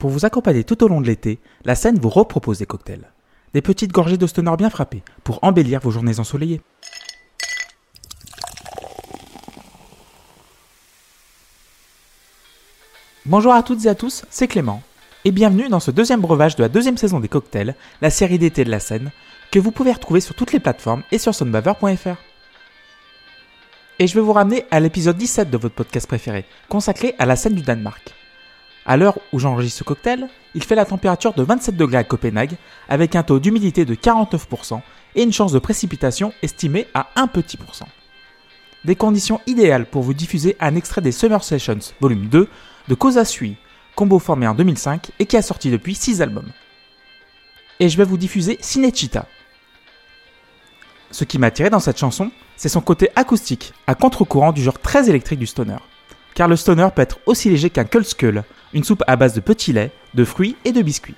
[0.00, 3.12] Pour vous accompagner tout au long de l'été, la scène vous repropose des cocktails.
[3.52, 6.62] Des petites gorgées de stoner bien frappées pour embellir vos journées ensoleillées.
[13.26, 14.82] Bonjour à toutes et à tous, c'est Clément.
[15.26, 18.64] Et bienvenue dans ce deuxième breuvage de la deuxième saison des cocktails, la série d'été
[18.64, 19.10] de la scène,
[19.50, 22.16] que vous pouvez retrouver sur toutes les plateformes et sur sonbaver.fr.
[23.98, 27.36] Et je vais vous ramener à l'épisode 17 de votre podcast préféré, consacré à la
[27.36, 28.14] scène du Danemark.
[28.86, 32.56] À l'heure où j'enregistre ce cocktail, il fait la température de 27 degrés à Copenhague,
[32.88, 34.80] avec un taux d'humidité de 49%
[35.14, 37.88] et une chance de précipitation estimée à un petit pourcent.
[38.84, 42.48] Des conditions idéales pour vous diffuser un extrait des Summer Sessions volume 2
[42.88, 43.56] de Koza Sui,
[43.94, 46.50] combo formé en 2005 et qui a sorti depuis 6 albums.
[47.78, 49.26] Et je vais vous diffuser Cinechita.
[51.10, 54.78] Ce qui m'a attiré dans cette chanson, c'est son côté acoustique, à contre-courant du genre
[54.78, 55.76] très électrique du stoner.
[56.40, 59.74] Car le stoner peut être aussi léger qu'un Skull, une soupe à base de petits
[59.74, 61.14] laits, de fruits et de biscuits.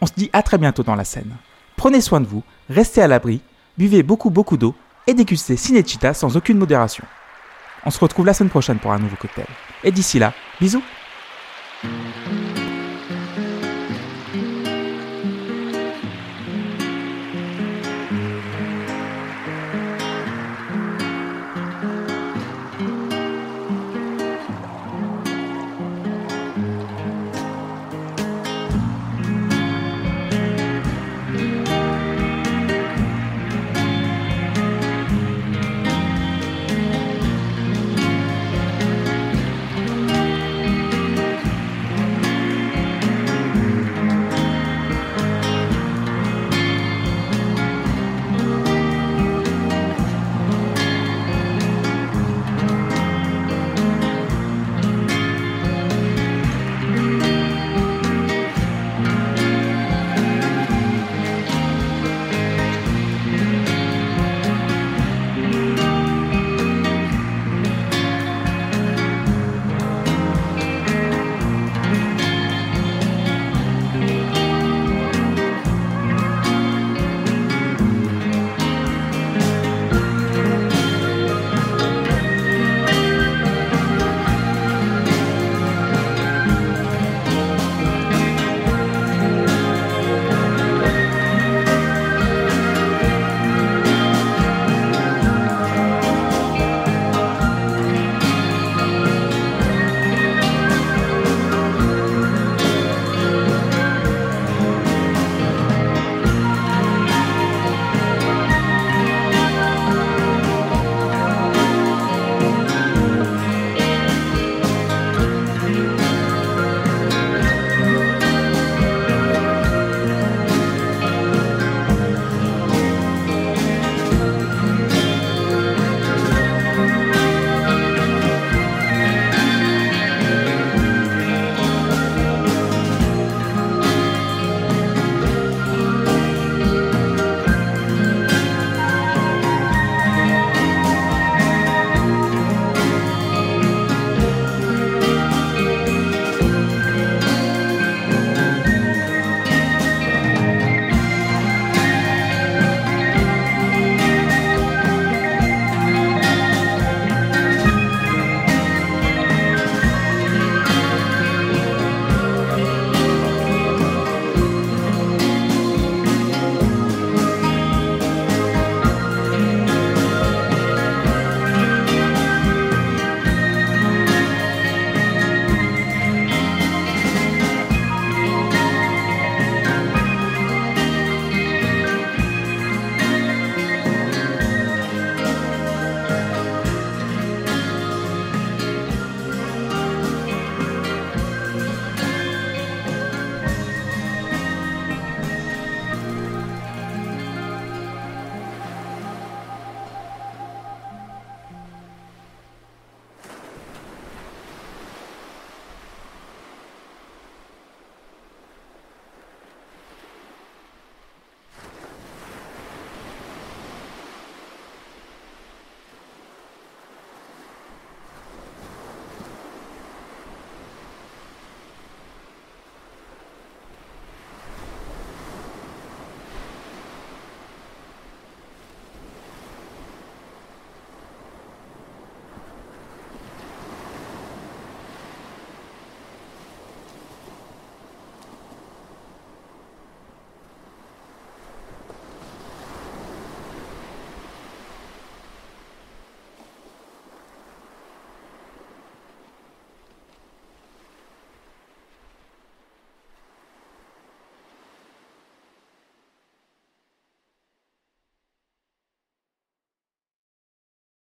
[0.00, 1.36] On se dit à très bientôt dans la scène.
[1.76, 3.42] Prenez soin de vous, restez à l'abri,
[3.76, 4.74] buvez beaucoup beaucoup d'eau
[5.06, 7.04] et dégustez Cinechita sans aucune modération.
[7.84, 9.44] On se retrouve la semaine prochaine pour un nouveau cocktail.
[9.84, 10.82] Et d'ici là, bisous